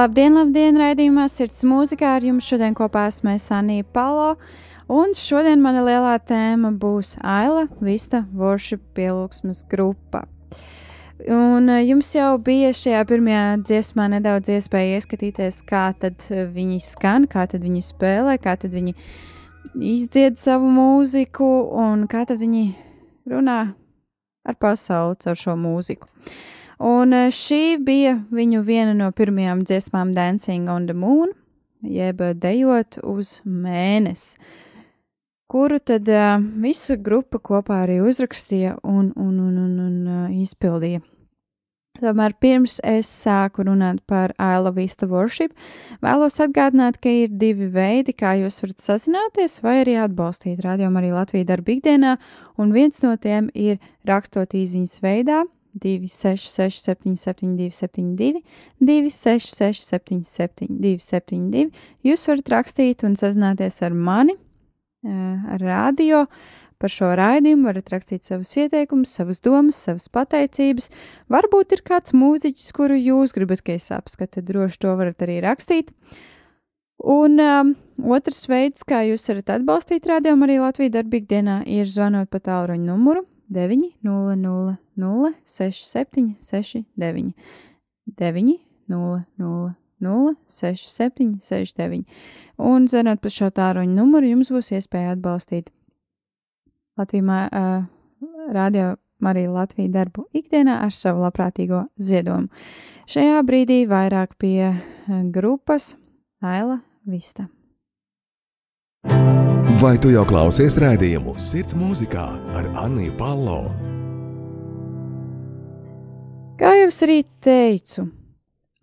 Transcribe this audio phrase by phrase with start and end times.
[0.00, 4.30] Labdien, labdien, raidījumā Sirds mūzikā ar jums šodien kopā esmu Sanija Palo,
[4.88, 10.22] un šodien mana lielā tēma būs Aila Vista Worship pielūgsmas grupa.
[11.28, 16.80] Un eh, jums jau bija šajā pirmajā dziesmā nedaudz iespēja ieskatīties, kā tad eh, viņi
[16.86, 18.94] skan, kā tad viņi spēlē, kā tad viņi
[19.74, 21.50] izdzied savu mūziku
[21.82, 22.70] un kā tad viņi
[23.34, 23.58] runā
[24.48, 26.08] ar pasauli caur šo mūziku.
[26.80, 31.34] Un eh, šī bija viņu viena no pirmajām dziesmām Dancing on the Moon,
[31.84, 34.38] jeb dejot uz mēnesi,
[35.50, 41.02] kuru tad uh, visa grupa kopā arī uzrakstīja un, un, un, un, un uh, izpildīja.
[42.00, 45.52] Tomēr pirms es sāku runāt par Aila Vista Worship,
[46.00, 51.12] vēlos atgādināt, ka ir divi veidi, kā jūs varat sazināties vai arī atbalstīt rādījumu arī
[51.12, 52.16] Latviju darbu ikdienā,
[52.56, 55.42] un viens no tiem ir rakstot īziņas veidā
[55.74, 58.42] 266 77 272,
[58.80, 61.68] 266 77 272.
[62.06, 64.38] Jūs varat rakstīt un sazināties ar mani,
[65.04, 66.26] ar radio
[66.80, 70.88] Par šo raidījumu varat rakstīt savus ieteikumus, savas domas, savas pateicības.
[71.28, 75.92] Varbūt ir kāds mūziķis, kuru jūs gribat, ka es apskatu, droši to varat arī rakstīt.
[77.04, 77.74] Un um,
[78.16, 82.88] otrs veids, kā jūs varat atbalstīt rādījumu arī Latvijas darbīgā dienā, ir zvanot pa tālruņa
[82.88, 84.76] numuru 900
[85.46, 87.32] 6769
[88.16, 89.74] 900
[90.48, 92.04] 6769.
[92.56, 95.70] Un zvanot pa šo tālruņa numuru, jums būs iespēja atbalstīt
[97.00, 97.84] Latvijā uh,
[98.52, 102.48] radio Marija Latvija darbu ikdienā ar savu labprātīgo ziedojumu.
[103.10, 104.72] Šajā brīdī vairāk pie
[105.34, 105.94] grupas
[106.40, 107.48] Aila Vista.
[109.60, 112.22] Vai tu jau klausies rādījumu Sirds mūzikā
[112.56, 113.58] ar Anniju Palo?
[116.60, 118.06] Kā jau es arī teicu,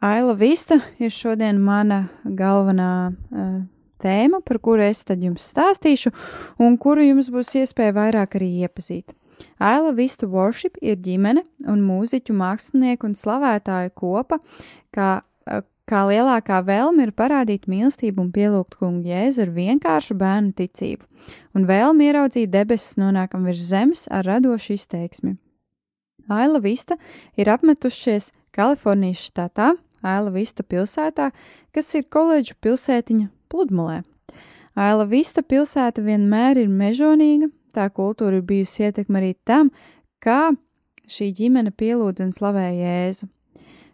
[0.06, 3.56] Aila Vista ir šodien mana galvenā uh,
[4.02, 6.14] tēma, par kuru es tad jums stāstīšu,
[6.62, 9.16] un kuru jums būs iespēja vairāk arī iepazīt.
[9.58, 14.38] Aila Vista Worship ir ģimene un mūziķu mākslinieku un slavētāju kopa,
[14.94, 15.22] kā,
[15.88, 21.08] kā lielākā vēlme ir parādīt mīlestību un pielūgt kungu jēzu ar vienkāršu bērnu ticību,
[21.56, 25.38] un vēlmi ieraudzīt debesis nonākam virs zemes ar radošu izteiksmi.
[26.28, 26.98] Aila Vista
[27.40, 31.32] ir apmetušies Kalifornijas štatā, Aila Vista pilsētā,
[31.72, 34.02] kas ir koledžu pilsētiņa pludmalē.
[34.76, 39.72] Aila Vista pilsēta vienmēr ir mežonīga, tā kultūra ir bijusi ietekma arī tam,
[40.20, 40.52] kā
[41.08, 43.32] šī ģimene pielūdz un slavē Jēzu.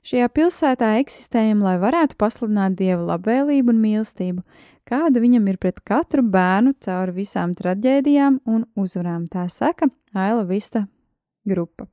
[0.04, 4.42] Šajā pilsētā eksistējam, lai varētu pasludināt Dieva labvēlību un mīlestību,
[4.84, 9.30] kāda viņam ir pret katru bērnu cauri visām traģēdijām un uzvarām.
[9.32, 10.84] Tā saka Aila Vista
[11.48, 11.88] grupa,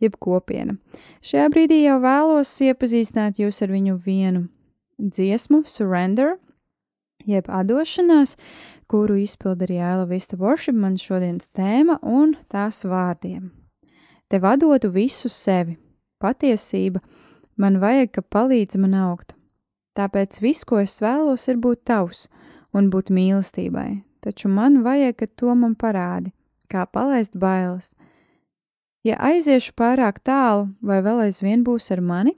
[0.00, 0.78] jeb kopiena.
[1.20, 4.46] Šajā brīdī jau vēlos iepazīstināt jūs ar viņu vienu
[4.96, 6.38] dziesmu, Surrender,
[7.28, 8.38] jeb atdošanās,
[8.88, 13.50] kuru izpild arī Ēla Vista Worship, man šodienas tēma un tās vārdiem.
[14.32, 15.76] Tev atdodu visu sevi,
[16.16, 17.02] patiesība,
[17.56, 19.34] man vajag, ka palīdz man augt.
[19.98, 22.26] Tāpēc viss, ko es vēlos, ir būt tavs
[22.72, 26.32] un būt mīlestībai, taču man vajag, ka to man parādi,
[26.72, 27.92] kā palaist bailes.
[29.04, 32.36] Ja aiziešu pārāk tālu, vai vēl aizvien būs ar mani,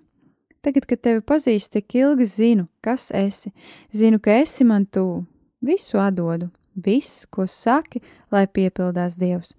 [0.64, 3.50] Tagad, kad tevi pazīstu tik ilgi, zinu, kas esi,
[3.92, 5.26] zinu, ka esi man tuvu.
[5.64, 6.49] Visu atdodu,
[6.87, 8.00] viss, ko saki,
[8.33, 9.52] lai piepildās Dievs.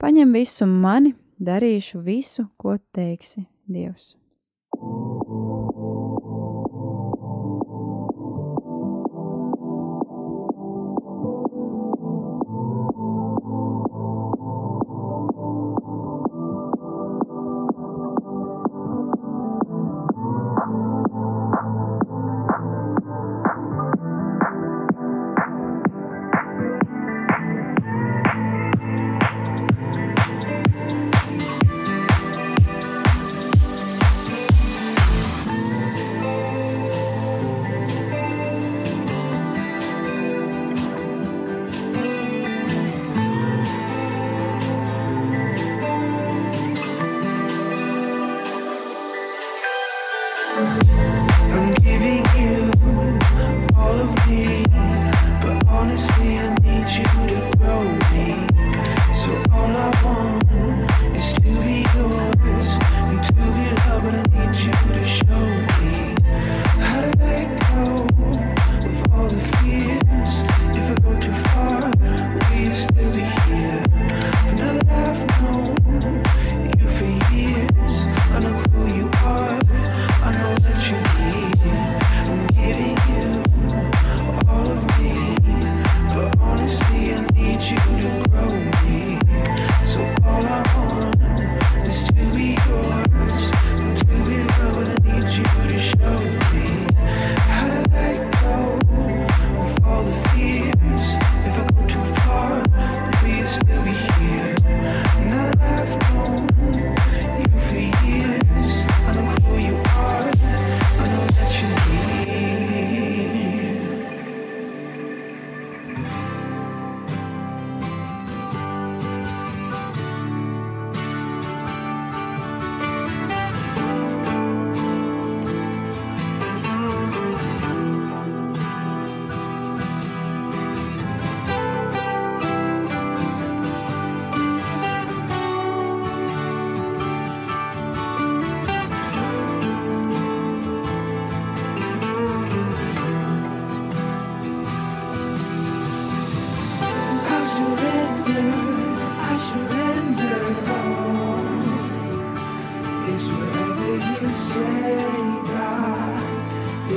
[0.00, 4.14] Paņem visu mani, darīšu visu, ko teiksi Dievs.
[4.78, 5.15] Thank you.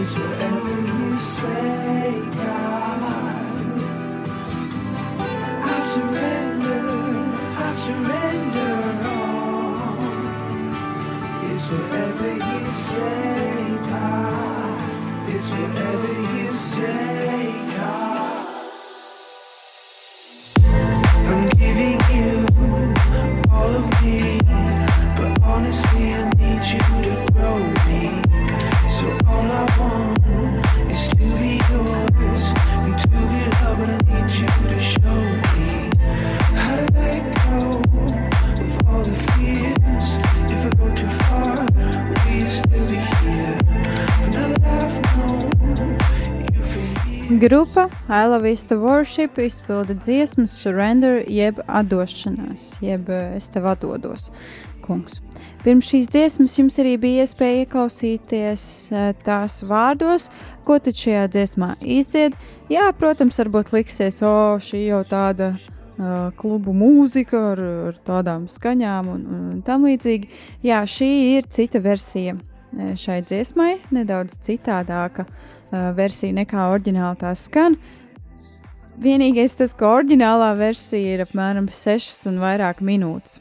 [0.01, 3.83] It's whatever you say, God.
[5.75, 6.83] I surrender,
[7.67, 8.75] I surrender
[9.11, 9.99] all.
[11.51, 15.29] It's whatever you say, God.
[15.35, 18.08] It's whatever you say, God.
[47.39, 53.69] Grupa I Love Is the Worship izpilda dziesmu Surrender, jeb atdošanās, jeb eh, es tev
[53.71, 54.25] atdodos,
[54.83, 55.21] kungs.
[55.63, 60.27] Pirms šīs dziesmas jums arī bija iespēja ieklausīties eh, tās vārdos,
[60.67, 62.35] ko tad šajā dziesmā izdzied.
[62.67, 67.61] Jā, protams, varbūt liksies, o, šī jau tāda uh, klubu mūzika ar,
[67.93, 70.27] ar tādām skaņām un, un, tam līdzīgi.
[70.67, 77.33] Jā, šī ir cita versija eh, šai dziesmai, nedaudz citādāka uh, versija nekā oriģināli tā
[77.37, 77.77] skan.
[78.99, 83.39] Vienīgais tas, ka oriģinālā versija ir apmēram 6 un vairāk minūtes.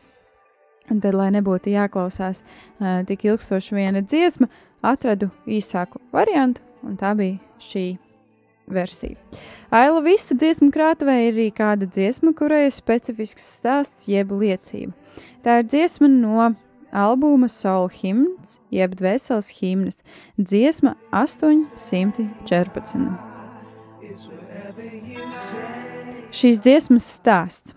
[0.88, 4.48] Un tad, lai nebūtu jāklausās uh, tik ilgstoši viena dziesma,
[4.80, 7.98] atradu īsāku variantu, un tā bija šī
[8.72, 9.18] versija.
[9.74, 14.94] Aila Vista dziesmu krātuvē ir arī kāda dziesma, kurai ir specifisks stāsts jeb liecība.
[15.44, 16.52] Tā ir dziesma no
[16.92, 20.02] albuma Soul Hymns, jeb Dvēseles himnas,
[20.38, 23.08] dziesma 814.
[24.02, 25.88] It's whatever you say.
[26.32, 27.74] Šīs dziesmas stāsts.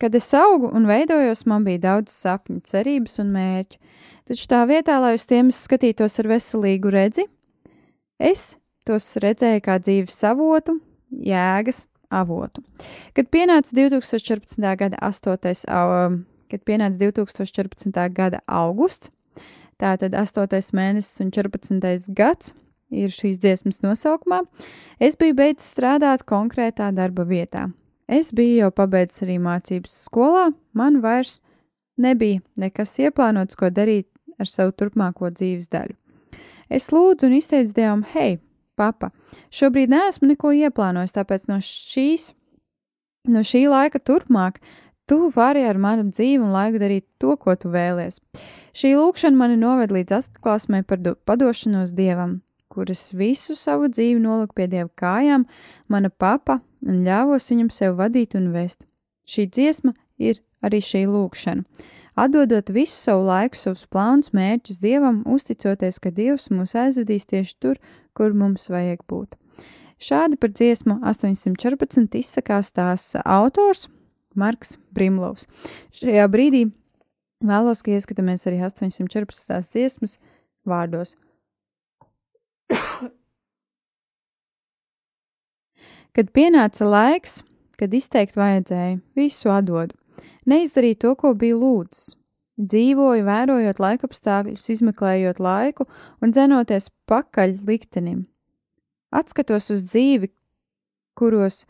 [0.00, 3.78] Kad es augu un veidojos, man bija daudz sapņu, cerības un mērķu,
[4.26, 7.28] taču tā vietā, lai uz tiem skatītos ar veselīgu redzi,
[8.18, 8.56] es
[8.88, 10.80] tos redzēju kā dzīves avotu,
[11.12, 12.64] jēgas avotu.
[13.14, 14.58] Kad pienāca 2014.
[14.80, 16.24] gada 8.
[16.52, 17.96] Kad pienāca 2014.
[18.14, 19.10] gada augusts,
[19.80, 20.60] tātad 8.
[20.76, 22.12] mēnesis un 14.
[22.12, 22.52] gads
[22.92, 24.42] ir šīs dziesmas nosaukumā,
[25.00, 27.70] es biju beidzis strādāt konkrētā darba vietā.
[28.12, 31.40] Es biju jau pabeidzis arī mācības skolā, man vairs
[31.96, 34.08] nebija nekas ieplānots, ko darīt
[34.40, 35.96] ar savu turpmāko dzīves daļu.
[36.72, 38.38] Es lūdzu un izteicu Dievam, hei,
[38.80, 39.10] papa,
[39.52, 42.32] šobrīd neesmu neko ieplānojis, tāpēc no šīs,
[43.32, 44.60] no šī laika turpmāk
[45.06, 48.20] tu vari ar manu dzīvi un laiku darīt to, ko tu vēlies.
[48.76, 52.40] Šī lūkšana mani noved līdz atklāsmē par do- padošanos Dievam,
[52.72, 55.44] kuras visu savu dzīvi noliku pie Dieva kājām,
[55.88, 58.86] mana papa, un ļāvos viņam sev vadīt un vest.
[59.28, 61.64] Šī dziesma ir arī šī lūkšana.
[62.16, 67.78] Atdodot visu savu laiku, savus plānus, mērķus Dievam, uzticoties, ka Dievs mūs aizvedīs tieši tur,
[68.12, 69.38] kur mums vajag būt.
[70.02, 73.86] Šādi par dziesmu 814 izsakās tās autors
[74.38, 75.46] Marks Brimlovs.
[75.96, 76.62] Šajā brīdī
[77.42, 80.18] vēlos, ka ieskatāmies arī 814 dziesmas
[80.68, 81.16] vārdos.
[86.16, 87.40] Kad pienāca laiks,
[87.80, 89.96] kad izteikt vajadzēja, visu atdodu.
[90.48, 92.16] Neizdarīju to, ko biju lūdzis.
[92.60, 95.86] Dzīvoju, vērojot laikapstākļus, izmeklējot laiku
[96.22, 98.26] un dzenoties pakaļ liktenim.
[99.12, 100.28] Atskatos uz dzīvi,
[101.18, 101.64] kuros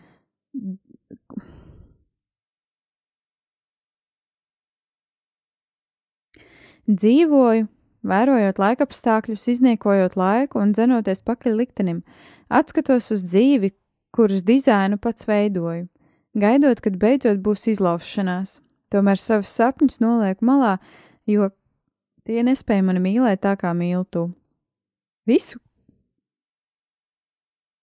[6.98, 7.68] dzīvoju,
[8.02, 12.02] vērojot laikapstākļus, izniekojot laiku un dzenoties pakaļ liktenim.
[12.52, 13.72] Atskatos uz dzīvi,
[14.12, 15.86] kuras dizainu pats veidoju,
[16.38, 18.60] gaidot, kad beidzot būs izlaušanās.
[18.92, 20.76] Tomēr savus sapņus nolieku malā,
[21.24, 21.48] jo
[22.28, 24.26] tie nespēja mani mīlēt tā, kā mīlu tu.
[25.26, 25.60] Visu,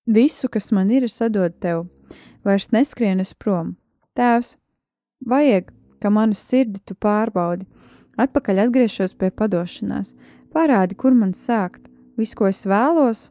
[0.06, 1.86] visu, kas man ir, es atdodu tev,
[2.46, 3.78] vairs neskrien es prom.
[4.20, 4.58] Tēvs,
[5.26, 5.72] vajag,
[6.04, 7.66] ka manu sirdi tu pārbaudi,
[8.20, 10.14] atpakaļ atgriežos pie padošanās,
[10.54, 11.88] parādi, kur man sākt,
[12.20, 13.30] visu, ko es vēlos,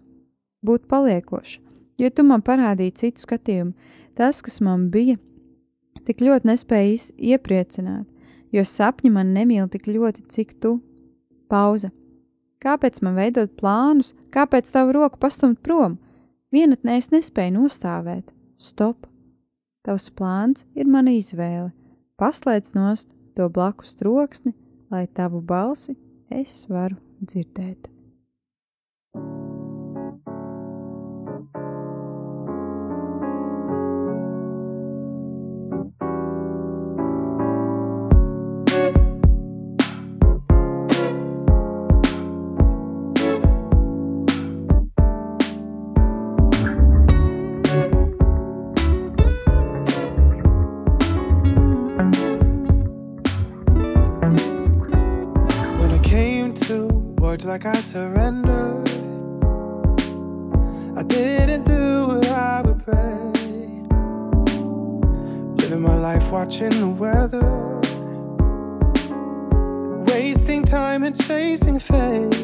[0.65, 3.75] būt paliekoša jo tu man parādīji citu skatījumu.
[4.19, 5.19] Tas, kas man bija,
[6.07, 8.07] tik ļoti nespēja iepriecināt,
[8.55, 10.79] jo sapņi man nemīl tik ļoti, cik tu.
[11.49, 11.91] Pauze.
[12.61, 15.97] Kāpēc man veidot plānus, kāpēc tavu roku pastumt prom?
[16.53, 18.27] Vienatnē es nespēju nostāvēt.
[18.59, 19.07] Stop!
[19.87, 21.71] Tavs plāns ir mana izvēle.
[22.19, 24.53] Paslēdz nost to blakus troksni,
[24.91, 25.97] lai tavu balsi
[26.31, 27.98] es varu dzirdēt.
[57.65, 58.89] Like I surrendered.
[60.97, 63.33] I didn't do what I would pray.
[65.57, 67.49] Living my life watching the weather.
[70.07, 72.35] Wasting time and chasing fate.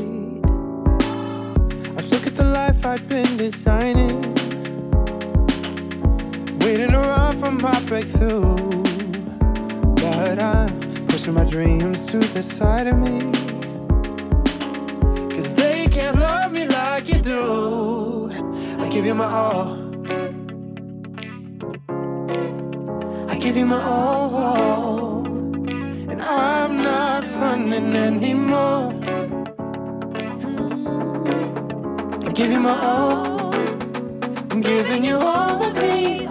[1.96, 4.20] I look at the life I'd been designing.
[6.58, 8.56] Waiting around for my breakthrough.
[9.94, 13.43] But I'm pushing my dreams to the side of me.
[17.24, 18.28] Do.
[18.78, 19.68] I give you my all.
[23.32, 25.26] I give you my all.
[26.10, 28.92] And I'm not running anymore.
[32.28, 33.54] I give you my all.
[34.50, 36.23] I'm giving you all of me,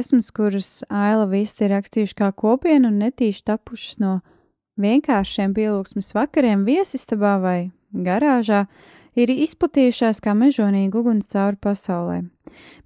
[0.00, 4.20] dziesmas, kuras Aila Vista ir rakstījuši kā kopiena un netīši tapušas no
[4.80, 7.58] vienkāršiem pielūgsmes vakariem viesistabā vai
[7.92, 8.64] garāžā,
[9.12, 12.22] ir izplatījušās kā mežonīga uguns cauri pasaulē.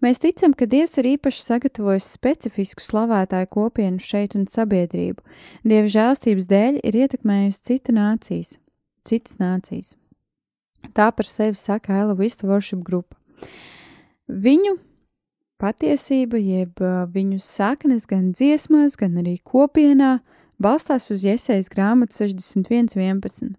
[0.03, 5.23] Mēs ticam, ka Dievs ir īpaši sagatavojis specifisku slavētāju kopienu šeit un sabiedrību.
[5.63, 8.57] Dieva žēlstības dēļ ir ietekmējusi cita nācijas,
[9.07, 9.95] citas nācijas.
[10.99, 13.17] Tā par sevi saka Aila Vista Worship grupa.
[14.27, 14.75] Viņu
[15.65, 16.81] patiesība, jeb
[17.15, 20.19] viņu saknes gan dziesmās, gan arī kopienā,
[20.61, 23.55] balstās uz iesaistas grāmatas 61.11.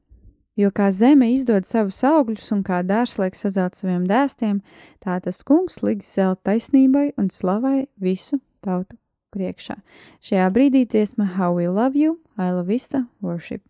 [0.55, 4.61] Jo kā zeme izdod savus augļus un kā dārslēgs sazelt saviem dēstiem,
[5.03, 8.95] tā tas kungs liks zelt taisnībai un slavai visu tautu
[9.35, 9.81] priekšā.
[10.23, 13.65] Šajā brīdī dziesma How We Love You, I Love Vista Worship.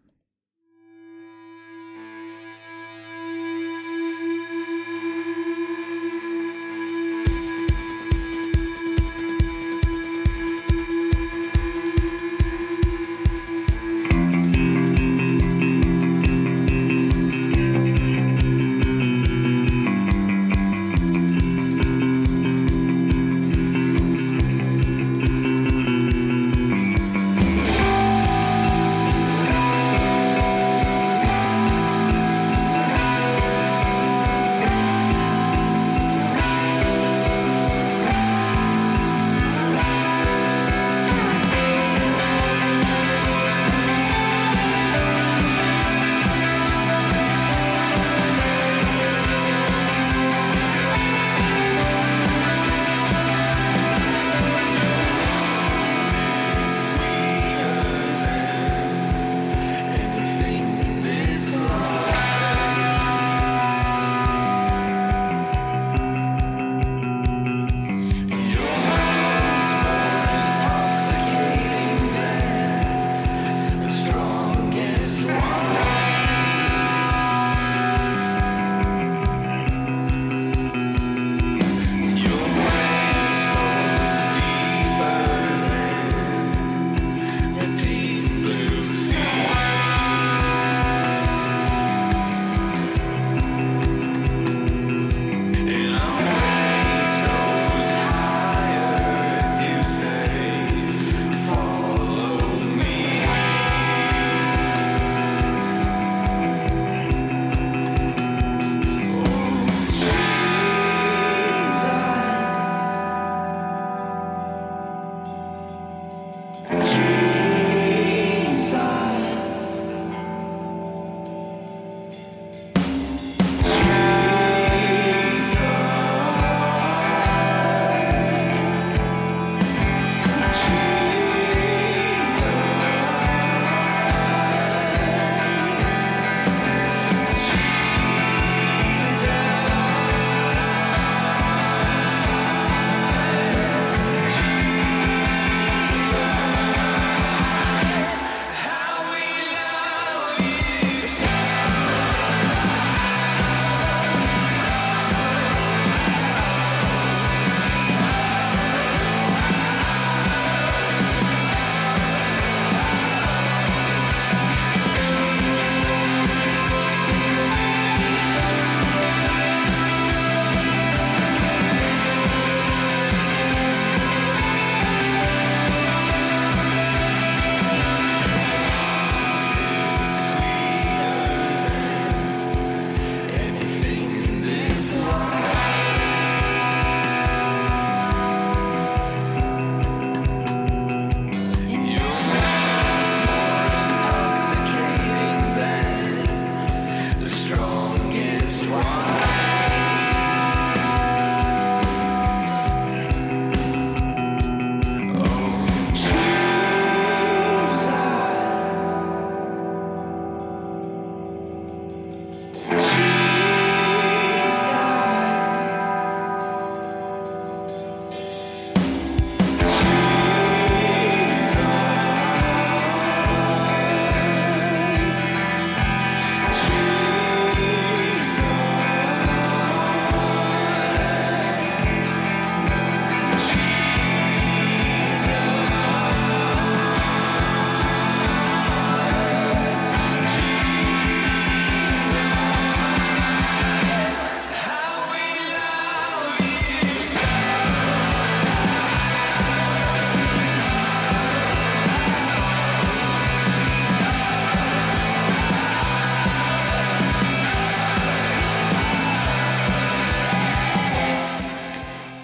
[198.76, 199.25] Bye.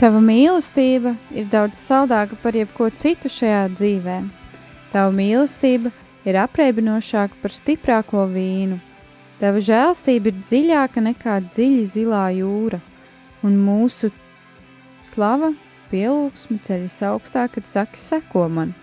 [0.01, 4.15] Tava mīlestība ir daudz saldāka par jebko citu šajā dzīvē.
[4.89, 5.91] Tava mīlestība
[6.25, 8.79] ir apreibinošāka par stiprāko vīnu.
[9.37, 12.81] Tava žēlstība ir dziļāka nekā dziļi zilā jūra,
[13.45, 14.09] un mūsu
[15.05, 15.53] slava
[15.93, 18.73] pielūgsme ceļas augstāk, kad saki seko man.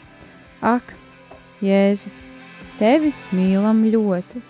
[0.62, 0.94] Ak,
[1.58, 2.14] Jēzu,
[2.78, 4.44] tevi mīlam ļoti,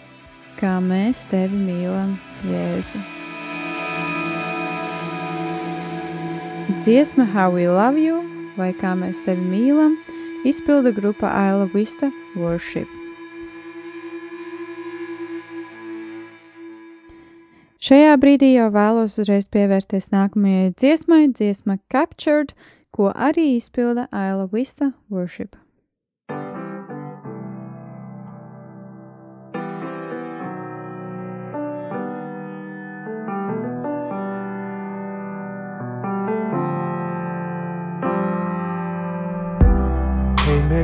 [0.60, 3.17] kā mēs tevi mīlam, Jēzu.
[6.78, 8.22] Dziesma How We Love You
[8.54, 9.96] vai Kā mēs tevi mīlam
[10.46, 12.06] izpilda grupa Aila Vista
[12.38, 12.86] Worship.
[17.82, 22.54] Šajā brīdī jau vēlos uzreiz pievērsties nākamajai dziesmai, dziesma Captured,
[22.94, 25.58] ko arī izpilda Aila Vista Worship.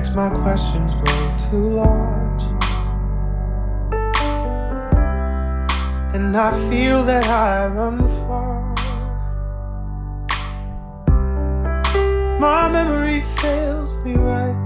[0.05, 2.43] Makes my questions grow too large.
[6.15, 8.75] And I feel that I run far.
[12.39, 14.61] My memory fails me right.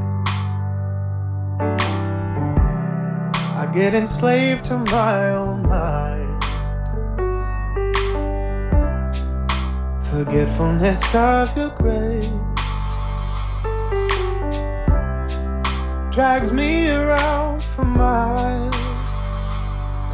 [3.57, 6.45] I get enslaved to my own mind.
[10.11, 12.58] Forgetfulness of your grace.
[16.19, 18.75] Drags me around for miles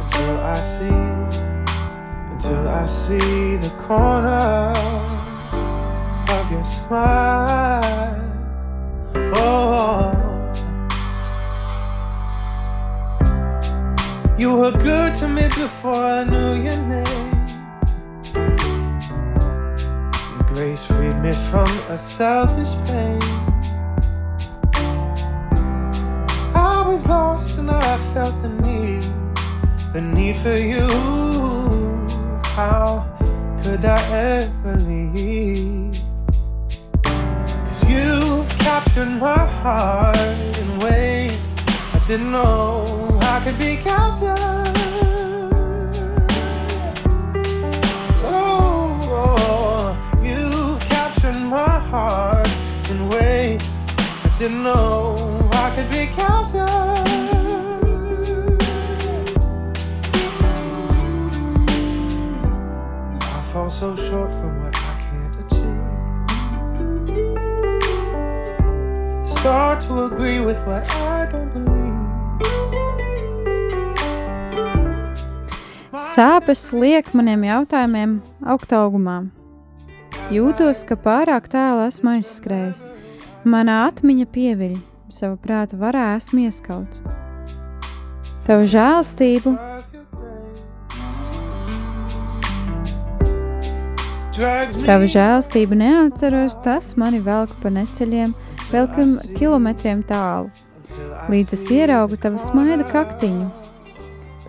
[0.01, 1.01] until I see,
[2.31, 4.71] until I see the corner
[6.29, 8.21] of your smile.
[9.33, 10.13] Oh,
[14.37, 17.47] you were good to me before I knew your name.
[20.35, 23.44] Your grace freed me from a selfish pain.
[27.07, 29.03] Lost and I felt the need,
[29.93, 30.87] the need for you.
[32.43, 33.05] How
[33.61, 34.01] could I
[34.41, 35.99] ever leave?
[37.03, 41.47] Cause you've captured my heart in ways
[41.93, 44.39] I didn't know I could be captured.
[48.25, 50.21] Oh, oh, oh.
[50.23, 52.49] you've captured my heart
[52.89, 53.61] in ways
[54.23, 55.04] I didn't know
[55.75, 56.69] could be captured.
[63.19, 65.83] I fall so short from what I can't achieve.
[69.27, 71.75] Start to agree with what I don't believe.
[75.95, 79.27] Sāpes liek maniem jautājumiem augt augumā.
[80.31, 82.87] Jūtos, ka pārāk tālu esmu aizskrējis.
[83.43, 87.01] Manā atmiņa pieviļ, savu prātu varā esmu ieskauts.
[88.45, 89.55] Tavu žēlstību,
[94.85, 98.35] tavu žēlstību neatceros, tas mani velk pa neceļiem,
[98.73, 100.51] vēl kim- kilometriem tālu,
[101.31, 103.47] līdz es ieraugu tavu smaida kaktiņu.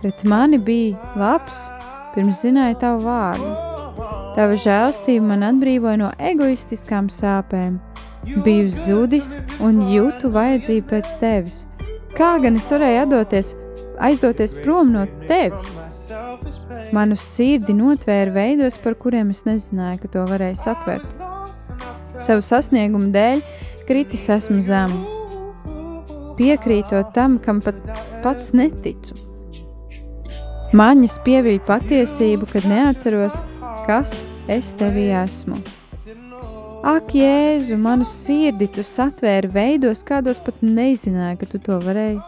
[0.01, 1.69] Pret mani bija labs,
[2.13, 3.49] pirms zināju tavu vārdu.
[4.35, 7.79] Tava žēlstība man atbrīvoja no egoistiskām sāpēm.
[8.35, 11.61] Biju zudis un jūtu vajadzību pēc tevis.
[12.17, 13.53] Kā gan es varēju atdoties,
[14.03, 15.77] aizdoties prom no tevis?
[16.95, 21.07] Manu sirdi notvēra veidos, par kuriem es nezināju, ka to varēju satvert.
[22.23, 23.43] Savu sasniegumu dēļ
[23.87, 24.99] kritis esmu zemu,
[26.39, 27.79] piekrītot tam, kam pat
[28.25, 29.15] pats neticu.
[30.75, 33.39] Maņas pieviļ patiesību, kad neatceros,
[33.87, 34.17] kas
[34.51, 35.61] es tevī esmu.
[36.87, 42.21] Ak, Jēzu, manu sirdi tu satvēri veidos, kādos pat nezināju, ka tu to varēji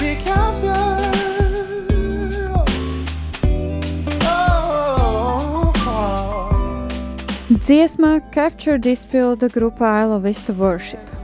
[0.00, 1.12] be captured.
[4.24, 6.56] Oh, oh.
[7.50, 11.15] Dziesmā Captured izpilda grupā I Love Vista Worship.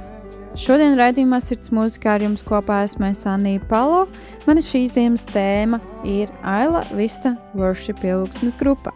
[0.52, 4.02] Šodien raidījumā sirds mūzikā ar jums kopā esmu es Anija Palo.
[4.44, 8.92] Mana šīs dienas tēma ir Aila Vista Worship pielūgsmes grupa.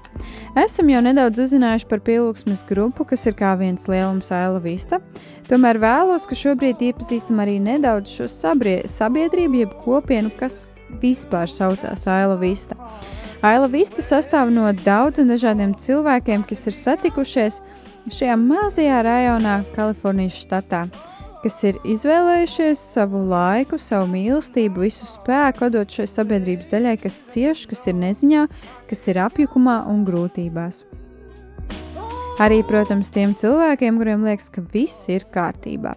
[0.61, 5.01] Esam jau nedaudz uzzinājuši par pielūgsmes grupu, kas ir kā viens lielums Aila Vista.
[5.49, 10.61] Tomēr vēlos, ka šobrīd iepazīstam arī nedaudz šo sabrie, sabiedrību, jeb kopienu, kas
[11.01, 12.77] vispār saucās Aila Vista.
[13.41, 17.63] Aila Vista sastāv no daudziem dažādiem cilvēkiem, kas ir satikušies
[18.13, 20.85] šajā mazajā rajonā Kalifornijas štatā
[21.47, 27.69] kas ir izvēlējušies savu laiku, savu mīlestību, visu spēku dot šai sabiedrības daļai, kas cieš,
[27.71, 28.47] kas ir neziņā,
[28.91, 30.83] kas ir apjukumā un grūtībās.
[32.43, 35.95] Arī, protams, tiem cilvēkiem, kuriem liekas, ka viss ir kārtībā.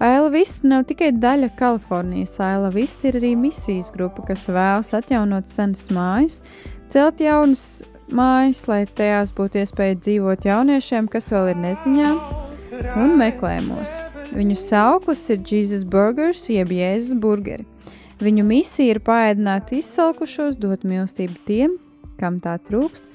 [0.00, 5.52] Aila Vista nav tikai daļa Kalifornijas, Aila Vista ir arī misijas grupa, kas vēlas atjaunot
[5.52, 6.40] senas mājas,
[6.88, 12.12] celt jaunas mājas, lai tajās būtu iespēja dzīvot jauniešiem, kas vēl ir neziņā
[12.96, 14.07] un meklējumos.
[14.28, 17.64] Viņu sauklis ir Jesus Burgers, jeb Jēzus burgeri.
[18.20, 21.78] Viņu misija ir paēdināt izsalkušos, dot mīlestību tiem,
[22.20, 23.06] kam tā trūkst,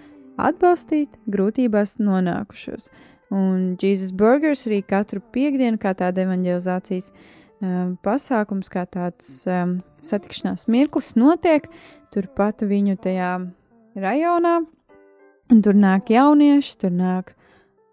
[0.41, 2.89] atbalstīt grūtībās nonākušos.
[3.33, 10.65] Un Jesus Burgers arī katru piekdienu, kā tāda evanģelizācijas um, pasākums, kā tāds um, satikšanās
[10.71, 11.69] mirklis, notiek
[12.13, 13.31] turpat viņu tajā
[13.99, 14.59] rajonā.
[15.53, 17.35] Un tur nāk jaunieši, tur nāk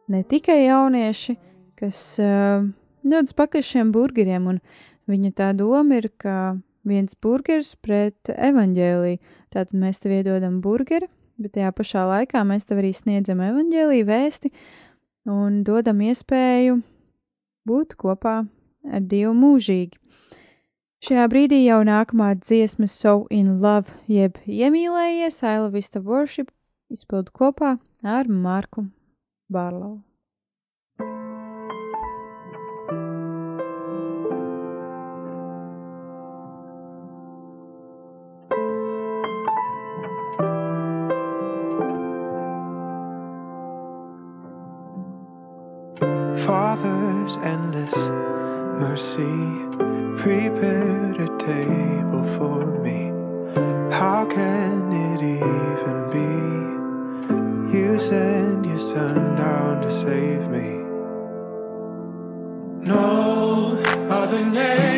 [0.08, 1.36] ne tikai jaunieši,
[1.80, 2.70] kas uh,
[3.04, 4.60] dodas pakaļ šiem burgeriem, un
[5.10, 9.20] viņa tā doma ir, ka viens burgers pret evaņģēliju.
[9.50, 11.08] Tātad mēs tev iedodam burgeri,
[11.40, 14.52] bet tajā pašā laikā mēs tev arī sniedzam evaņģēliju vēsti,
[15.30, 16.80] un dodam iespēju
[17.68, 18.36] būt kopā
[18.90, 19.98] ar Dievu mūžīgi.
[21.00, 26.52] Šajā brīdī jau nākamā dziesma So in Love, jeb iemīlējies, I Love Vista Worship,
[26.92, 28.84] izpildu kopā ar Marku
[29.48, 30.09] Bārlovu.
[46.50, 47.94] Father's endless
[48.82, 49.38] mercy
[50.16, 53.12] prepared a table for me.
[53.94, 57.78] How can it even be?
[57.78, 60.70] You send your son down to save me.
[62.84, 64.89] No other name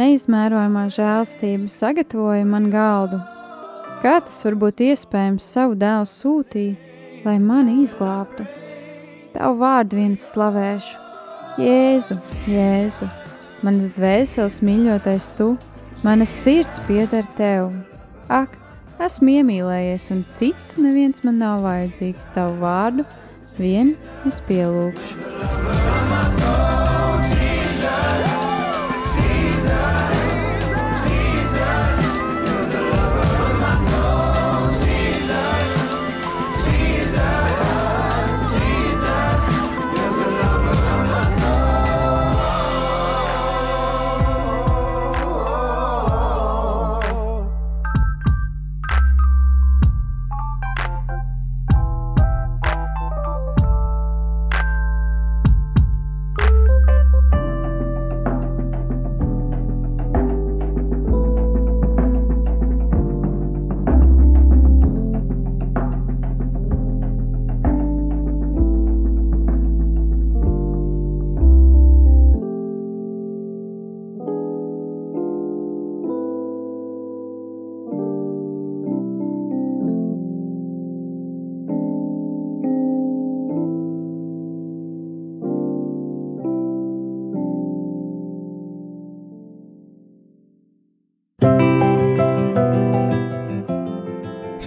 [0.00, 3.20] neizmērojamā žēlstība sagatavoja man galdu.
[4.00, 6.76] Kā tas var būt iespējams savu dēlu sūtīt,
[7.26, 8.46] lai mani izglābtu?
[9.34, 10.96] Tavu vārdu viens slavēšu,
[11.60, 12.16] Jēzu,
[12.48, 13.06] Jēzu,
[13.66, 15.52] manas dvēseles mīļotais tu,
[16.06, 17.70] manas sirds pieder tev.
[18.32, 18.56] Ak,
[19.02, 23.04] esmu iemīlējies, un cits neviens man nav vajadzīgs tavu vārdu,
[23.60, 23.94] vien
[24.30, 25.14] es pielūgšu.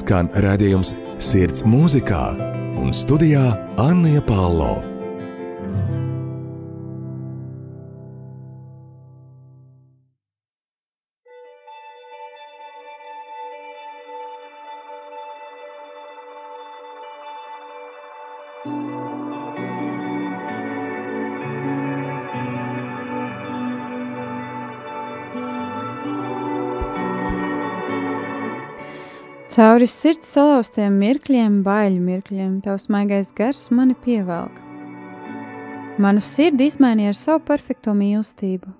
[0.03, 0.91] Skan redzējums
[1.23, 2.23] Sirds mūzikā
[2.81, 4.92] un studijā Anna Palo.
[29.53, 34.55] Cauri sirds salauztiem mirkļiem, baiļu mirkļiem, tavs maigais gars mani pievelk.
[36.01, 38.71] Manu sirdi izmainīja ar savu perfekto mīlestību,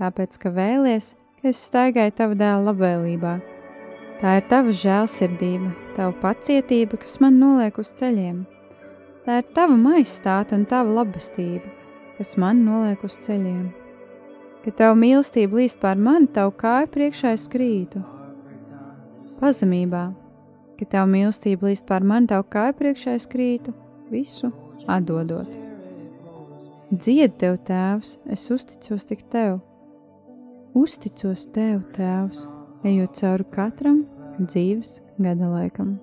[0.00, 3.34] tāpēc, ka vēlies, ka es staigāju tava dēla labvēlībā.
[4.22, 8.40] Tā ir tava žēlsirdība, tava pacietība, kas man noliek uz ceļiem.
[9.28, 11.68] Tā ir tava maizstāta un tava labestība,
[12.16, 13.68] kas man noliek uz ceļiem.
[14.64, 18.15] Kad tava mīlestība līst pār mani, tavu kāju priekšā es krītu
[19.40, 20.04] pazemībā,
[20.78, 23.74] ka tavu mīlestību līdz pār mani tavu kāju priekšā es krītu,
[24.12, 24.52] visu
[24.88, 25.48] atdodot.
[26.90, 29.58] Dzied tev, Tēvs, es uzticos tik tev.
[30.76, 32.44] Uzticos tev, Tēvs,
[32.86, 34.04] ejot cauri katram
[34.38, 35.96] dzīves gada laikam.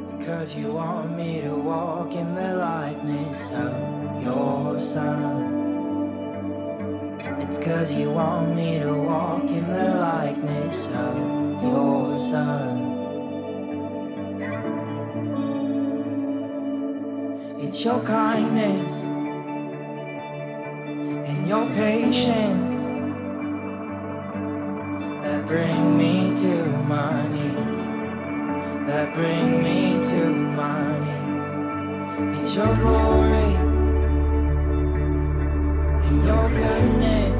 [0.00, 5.57] It's cause you want me to walk in the likeness of your son.
[7.48, 11.16] It's cause you want me to walk in the likeness of
[11.62, 12.76] your son.
[17.58, 19.04] It's your kindness
[21.28, 22.76] and your patience
[25.24, 27.86] that bring me to my knees.
[28.88, 32.42] That bring me to my knees.
[32.42, 33.54] It's your glory
[36.08, 37.37] and your goodness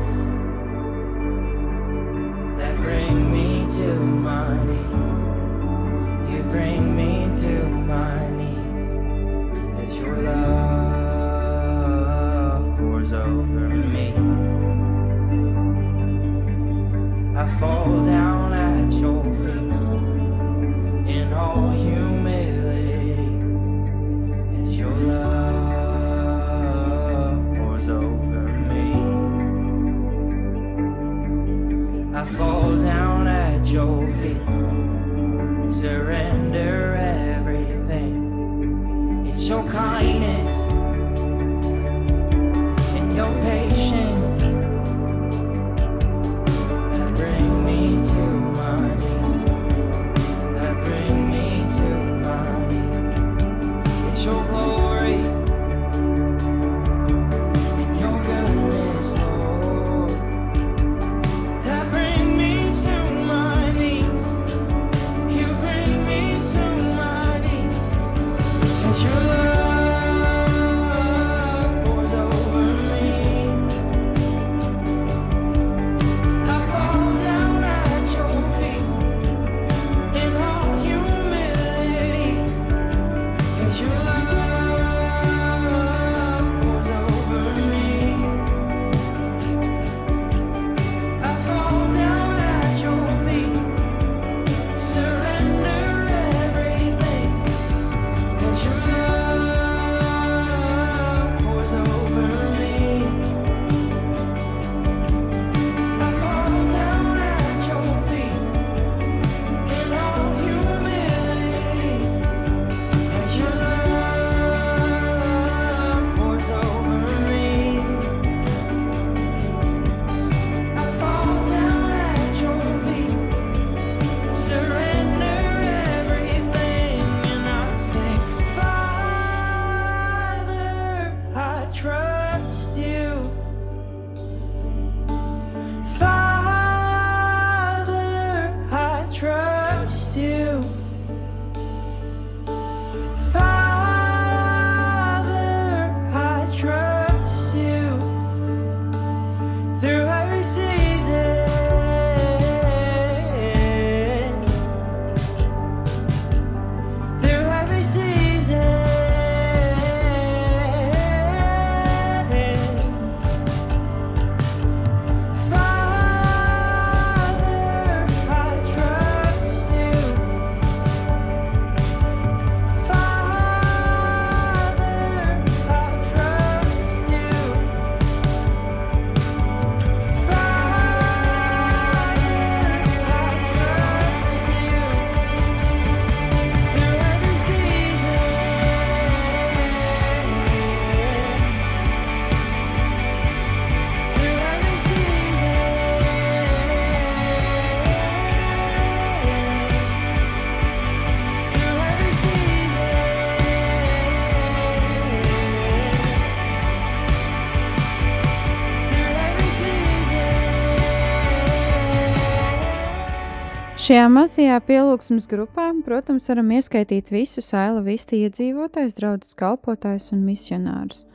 [213.88, 221.06] Šajā mazajā pielūgsmes grupā, protams, varam ieskaitīt visus Aila Vista iedzīvotājus, draugus kalpotājus un misionārus.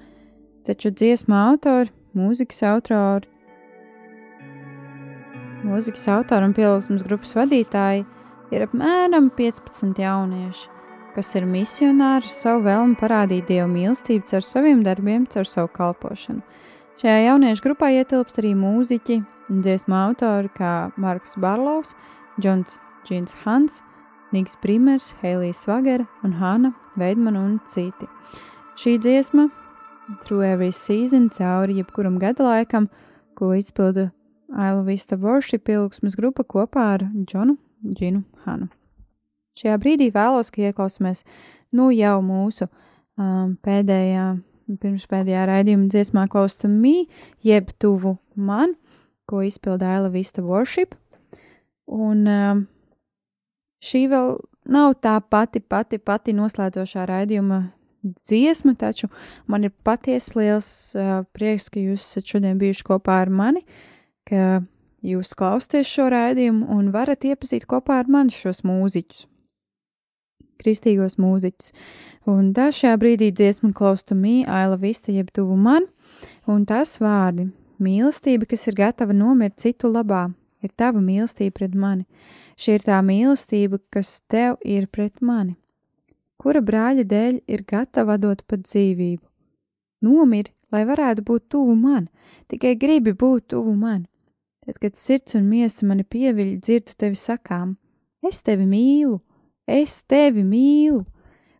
[0.65, 3.29] Taču dziesmu autori, mūzikas autori,
[5.67, 8.07] mūzikas autori un pielūgsmes grupas vadītāji
[8.57, 10.65] ir apmēram 15 jaunieši,
[11.13, 16.41] kas ir misionāri savu vēlmu parādīt Dievu mīlestību caur saviem darbiem, caur savu kalpošanu.
[17.03, 19.21] Šajā jauniešu grupā ietilpst arī mūziķi
[19.53, 21.93] un dziesmu autori kā Marks Barlovs,
[22.41, 23.81] Džons Džins Hans,
[24.31, 28.07] Niks Primers, Heilija Svagera un Hanna Veidmana un citi.
[28.75, 29.49] Šī dziesma
[30.25, 32.87] Through Every Season cauri jebkuram gada laikam,
[33.35, 34.09] ko izpilda
[34.49, 38.69] Isla Vista Worship ilgsmes grupa kopā ar Džonu Džinu Hanu.
[39.57, 41.21] Šajā brīdī vēlos, ka ieklausāmies
[41.77, 44.25] nu jau mūsu um, pēdējā,
[44.81, 47.07] pirms pēdējā raidījuma dziesmā klausam mī,
[47.45, 48.73] jeb tuvu man,
[49.29, 50.97] ko izpilda Isla Vista Worship.
[51.91, 52.65] Un um,
[53.83, 54.35] šī vēl
[54.71, 57.63] nav tā pati, pati, pati noslēdzošā raidījuma
[58.03, 59.07] dziesma, taču
[59.47, 63.63] man ir patiesi liels uh, prieks, ka jūs esat šodien bijuši kopā ar mani,
[64.27, 64.63] ka
[65.03, 69.25] jūs klausāties šo raidījumu un varat iepazīt kopā ar mani šos mūziķus,
[70.63, 71.73] kristīgos mūziķus.
[72.31, 75.89] Un tā šajā brīdī dziesma klausta mī, Aila Vista, jeb tuvu man,
[76.47, 77.49] un tas vārdi-
[77.83, 80.29] mīlestība, kas ir gatava nomirt citu labā,
[80.63, 82.07] ir tava mīlestība pret mani.
[82.57, 85.55] Šī ir tā mīlestība, kas tev ir pret mani.
[86.37, 89.23] Kura brāļa dēļ ir gatava dot pat dzīvību?
[90.03, 92.09] Nomir, lai varētu būt tuvu man,
[92.51, 94.05] tikai gribi būt tuvu man.
[94.65, 97.75] Tad, kad sirds un miesa mani pieviļ, dzirdu tevi sakām:
[98.23, 99.17] Es tevi mīlu,
[99.67, 101.03] es tevi mīlu,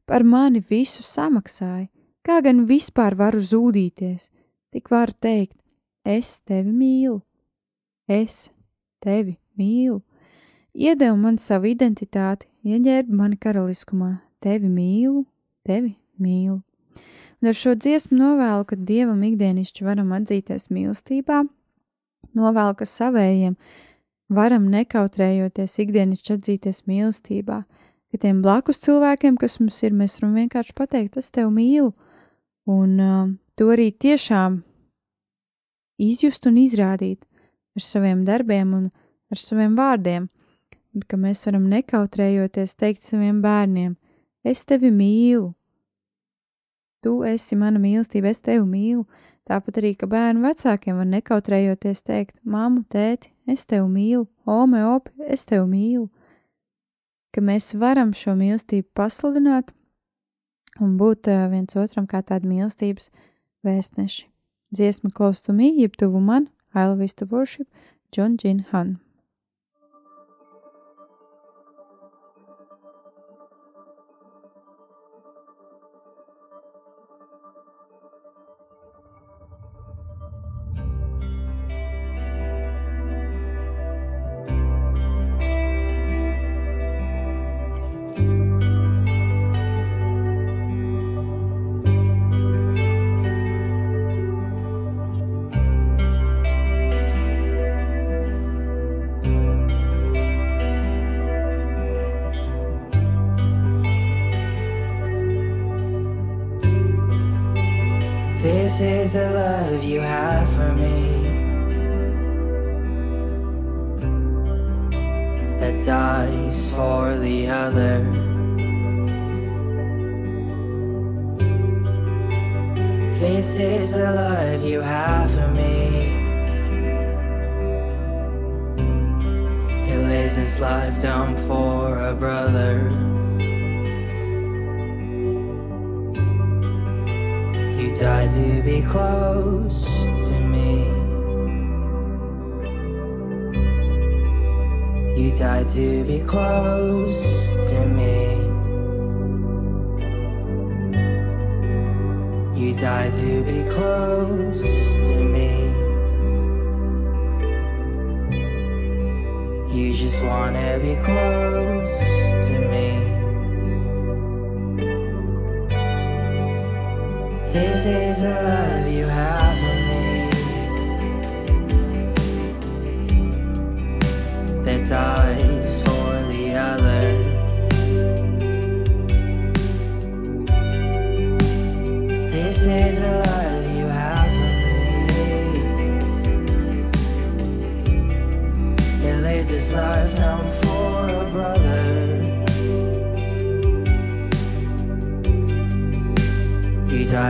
[0.08, 1.90] par mani visu samaksāju,
[2.24, 4.30] kā gan vispār varu zūdīties,
[4.72, 5.58] tik varu teikt:
[6.04, 7.22] Es tevi mīlu,
[8.08, 8.52] es
[9.04, 10.02] tevi mīlu.
[10.74, 15.26] Iedevu man savu identitāti, ieģērbi mani karaliskumā, tevi mīlu,
[15.68, 16.62] tevi mīlu.
[17.44, 21.44] Un ar šo dziesmu novēlu, ka dievam ikdienišķi varam atzīties mīlestībā,
[22.40, 23.58] novēlu, ka savējiem
[24.34, 30.78] varam nekautrējoties ikdienišķi atzīties mīlestībā, ka tiem blakus cilvēkiem, kas mums ir, mēs varam vienkārši
[30.78, 31.92] pateikt, es tevi mīlu,
[32.72, 33.28] un uh,
[33.60, 34.62] to arī tiešām
[36.02, 37.28] izjust un izrādīt
[37.76, 38.88] ar saviem darbiem un
[39.34, 40.30] ar saviem vārdiem,
[40.94, 43.96] un ka mēs varam nekautrējoties teikt saviem bērniem:
[44.44, 45.54] Es tevi mīlu!
[47.04, 49.06] Tu esi mana mīlestība, es tevi mīlu!
[49.44, 55.12] Tāpat arī, ka bērnu vecākiem var nekautrējoties teikt: Māmu, tēti, es tevi mīlu, ome, opi,
[55.28, 56.10] es tevi mīlu!
[57.34, 59.74] Ka mēs varam šo mīlestību pasludināt
[60.82, 63.10] un būt viens otram kā tādi mīlestības
[63.66, 64.28] vēstneši.
[64.74, 67.68] Dziesma klaustumī, jeb tuvu man, I Is to Worship,
[68.12, 69.00] John Jin Han.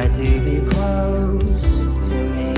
[0.10, 1.80] Be close
[2.10, 2.54] to me.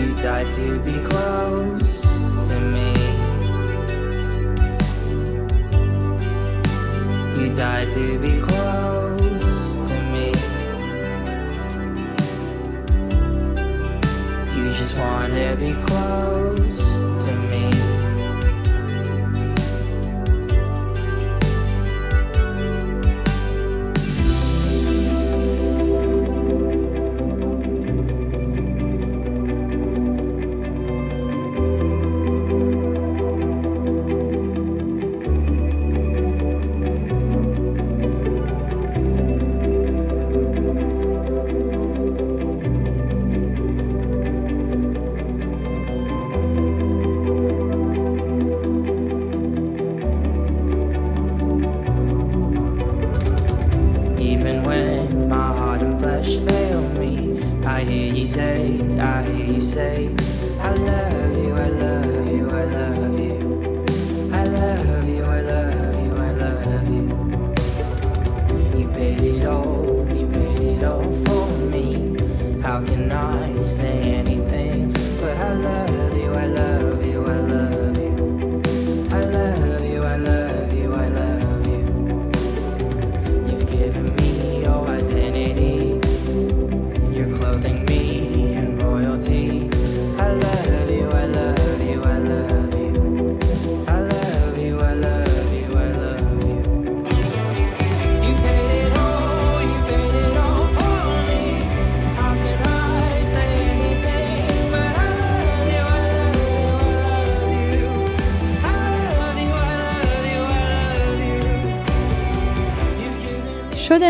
[0.00, 2.00] You died to be close
[2.48, 2.92] to me.
[7.38, 10.28] You died to be close to me.
[14.56, 16.53] You just wanna be close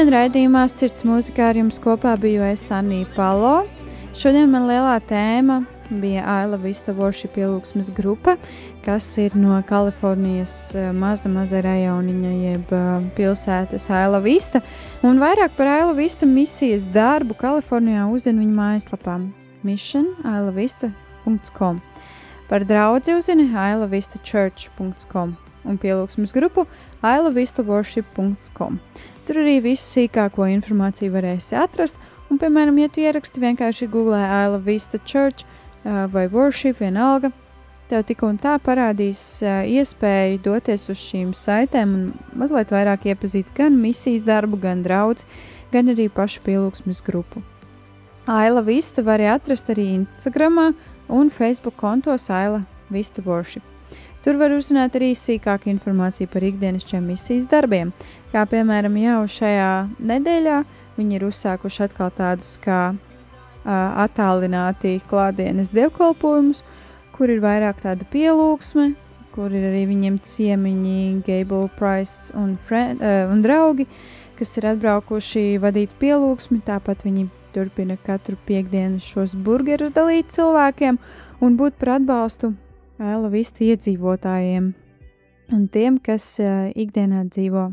[0.05, 3.65] Šodien raidījumā Sirds mūzikā ar jums kopā biju es Anija Palo.
[4.13, 8.37] Šodien man lielā tēma bija Aila Vista Worship ielūgsmes grupa,
[8.85, 14.61] kas ir no Kalifornijas eh, maza, maza rajoniņa, jeb eh, pilsētas Aila Vista.
[15.01, 19.17] Un vairāk par Aila Vista misijas darbu Kalifornijā uzzina viņa mājaslapā
[19.65, 21.81] missionailavista.com.
[22.53, 25.33] Par draugu uzzina ailavistachurch.com
[25.65, 26.69] un pielūgsmes grupu
[27.01, 28.77] ailavistaworship.com.
[29.25, 31.97] Tur arī visu sīkāko informāciju varēsi atrast.
[32.29, 35.47] Un, piemēram, ja tu ieraksti vienkārši Google Aila Vista Church
[35.85, 37.31] vai Worship vienalga,
[37.89, 42.07] tev tik un tā parādīs iespēju doties uz šīm saitēm un
[42.37, 45.25] mazliet vairāk iepazīt gan misijas darbu, gan draugu,
[45.72, 47.45] gan arī pašu pielūgsmes grupu.
[48.25, 50.75] Aila Vista var atrast arī Instagram
[51.09, 53.74] un Facebook kontos Aila Vista Worship.
[54.25, 57.91] Tur var uzzināt arī sīkāku informāciju par ikdienišķiem misijas darbiem,
[58.33, 60.62] kā piemēram jau šajā nedēļā
[60.97, 63.75] viņi ir uzsākuši atkal tādus kā uh,
[64.07, 66.62] attālināti klātienes dievkalpojumus,
[67.12, 68.95] kur ir vairāk tāda pielūgsme,
[69.37, 70.99] kur ir arī viņiem ciemiņi,
[71.29, 73.85] Gable Price un, friend, uh, un draugi,
[74.41, 76.62] kas ir atbraukuši vadīt pielūgsmi.
[76.64, 81.03] Tāpat viņi turpina katru piekdienu šos burgerus dalīt cilvēkiem
[81.45, 82.55] un būt par atbalstu
[82.95, 84.68] Ēla Vista iedzīvotājiem
[85.55, 87.64] un tiem, kas ikdienā dzīvo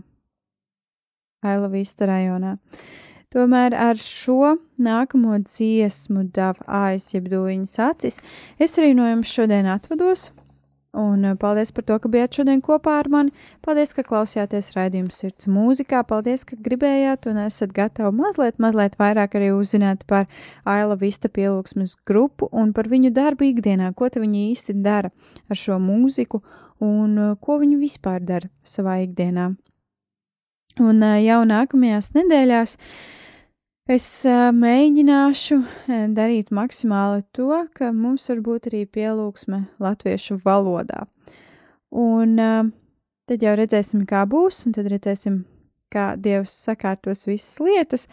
[1.45, 2.55] Ēla Vista rajonā.
[3.32, 8.17] Tomēr ar šo nākamo dziesmu, Dava Ais, jeb Dūņas acis,
[8.57, 10.32] es arī no jums šodien atvados.
[10.92, 13.32] Un uh, paldies par to, ka bijāt šodien kopā ar mani.
[13.64, 16.02] Paldies, ka klausījāties raidījuma sirds mūzikā.
[16.08, 20.28] Paldies, ka gribējāt un esat gatavi mazliet, mazliet vairāk arī uzzināt par
[20.68, 25.14] Aila Vista pielūgsmes grupu un par viņu darbu ikdienā, ko viņi īsti dara
[25.48, 26.42] ar šo mūziku
[26.84, 29.54] un uh, ko viņi vispār dara savā ikdienā.
[30.84, 32.76] Un uh, jau nākamajās nedēļās
[33.92, 34.08] es
[34.56, 35.58] mēģināšu
[36.16, 41.06] darīt maksimāli to, ka mums var būt arī pielūgsme latviešu valodā.
[41.92, 42.38] Un
[43.28, 45.42] tad jau redzēsim, kā būs, un tad redzēsim,
[45.92, 48.08] kā Dievs sakārtos visas lietas.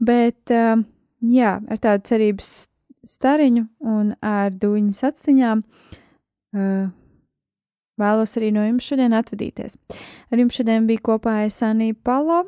[0.00, 2.52] Bet, jā, ar tādu cerības
[3.08, 5.64] stariņu un ar dūņas atstiņām.
[6.56, 6.88] Uh,
[7.98, 9.74] Vēlos arī no jums šodien atvadīties.
[10.30, 12.44] Ar jums šodien bija kopā Esanija Palo.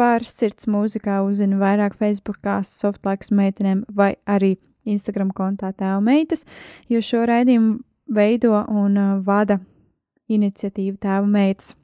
[0.00, 4.54] Par sirds mūzikā uzzina vairāk Facebookā, softlaiks meitenēm vai arī
[4.88, 6.46] Instagram kontā tēva meitas,
[6.88, 7.82] jo šo raidījumu
[8.16, 9.58] veido un uh, vada
[10.30, 11.74] iniciatīva tēva meitas.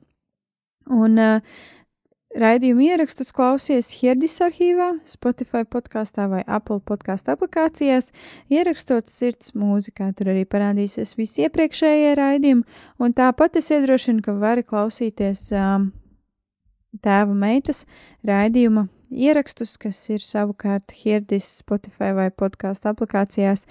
[0.89, 1.59] Un uh,
[2.41, 8.13] raidījumu ierakstus klausies Hirdis arhīvā, Spotify podkāstā vai Apple podkāstu aplikācijās,
[8.53, 10.09] ierakstot sirds mūzikā.
[10.17, 15.91] Tur arī parādīsies visi iepriekšējie raidījumi, un tāpat es iedrošinu, ka vari klausīties um,
[17.05, 17.85] tēva meitas
[18.27, 23.67] raidījuma ierakstus, kas ir savukārt Hirdis, Spotify vai podkāstu aplikācijās,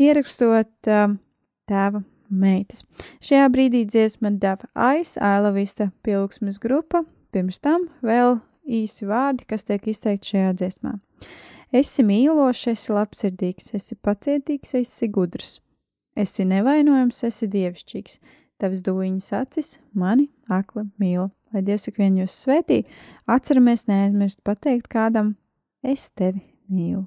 [0.00, 1.16] ierakstot uh,
[1.70, 2.84] tēva meitas.
[3.24, 7.04] Šajā brīdī dziesma deva aiz, Aila Vista pilksmes grupa,
[7.34, 8.38] pirms tam vēl
[8.70, 10.96] īsi vārdi, kas tiek izteikti šajā dziesmā.
[11.70, 15.60] Esi mīlošs, esi labsirdīgs, esi pacietīgs, esi gudrs.
[16.18, 18.18] Esi nevainojams, esi dievišķīgs.
[18.60, 21.30] Tavas dūņas acis mani akli mīl.
[21.50, 22.82] Lai Dievs ikvienu jūs svētī,
[23.26, 25.32] atceramies neaizmirst pateikt kādam,
[25.82, 27.06] es tevi mīlu.